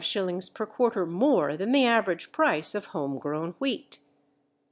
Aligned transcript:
_per 0.55 0.65
quarter 0.65 1.05
more 1.05 1.55
than 1.55 1.71
the 1.71 1.85
average 1.85 2.31
price 2.31 2.73
of 2.73 2.85
home 2.85 3.19
grown 3.19 3.51
wheat. 3.59 3.99